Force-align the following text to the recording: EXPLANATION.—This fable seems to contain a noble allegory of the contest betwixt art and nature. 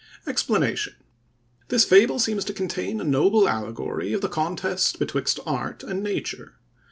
EXPLANATION.—This 0.25 1.85
fable 1.85 2.17
seems 2.17 2.43
to 2.45 2.53
contain 2.55 2.99
a 2.99 3.03
noble 3.03 3.47
allegory 3.47 4.13
of 4.13 4.21
the 4.21 4.29
contest 4.29 4.97
betwixt 4.97 5.39
art 5.45 5.83
and 5.83 6.01
nature. 6.01 6.55